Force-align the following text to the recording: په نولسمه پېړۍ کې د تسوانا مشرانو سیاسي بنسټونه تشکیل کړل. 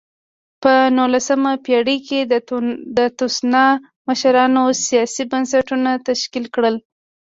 په 0.61 0.73
نولسمه 0.97 1.51
پېړۍ 1.65 1.97
کې 2.07 2.19
د 2.97 2.99
تسوانا 3.19 3.65
مشرانو 4.07 4.63
سیاسي 4.85 5.23
بنسټونه 5.31 5.91
تشکیل 6.07 6.45
کړل. 6.55 6.75